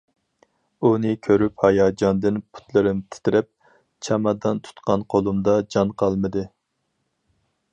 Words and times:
ئۇنى 0.87 1.09
كۆرۈپ 1.25 1.65
ھاياجاندىن 1.65 2.39
پۇتلىرىم 2.57 3.03
تىترەپ، 3.15 3.49
چامادان 4.07 4.63
تۇتقان 4.69 5.05
قولۇمدا 5.15 5.57
جان 5.77 5.93
قالمىدى. 6.05 6.47